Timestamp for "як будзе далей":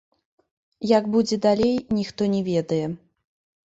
0.97-1.75